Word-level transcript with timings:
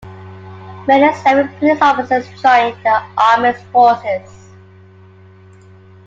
Many 0.87 1.13
serving 1.21 1.55
police 1.59 1.77
officers 1.79 2.25
joined 2.41 2.75
the 2.83 3.03
Armed 3.19 3.55
Forces. 3.71 4.49